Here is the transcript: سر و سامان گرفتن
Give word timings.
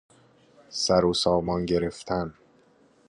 سر 0.69 1.05
و 1.05 1.13
سامان 1.13 1.65
گرفتن 1.65 2.33